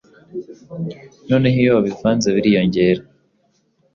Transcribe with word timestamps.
noneho 1.29 1.57
iyo 1.63 1.71
wabivanze 1.75 2.27
biriyongera. 2.35 3.01